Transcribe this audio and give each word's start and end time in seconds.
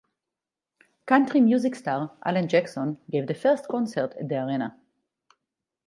Country 1.05 1.41
music 1.41 1.75
star 1.75 2.09
Alan 2.25 2.47
Jackson 2.47 2.97
gave 3.11 3.27
the 3.27 3.35
first 3.35 3.67
concert 3.67 4.15
at 4.15 4.29
the 4.29 4.43
arena. 4.43 4.75